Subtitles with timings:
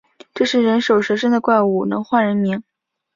[0.33, 2.63] 这是人首蛇身的怪物，能唤人名